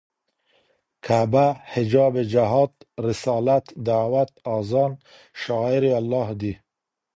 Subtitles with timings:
[1.05, 2.71] کعبه، حجاب جهاد،
[3.07, 6.53] رسالت، دعوت، اذان....شعائر الله دي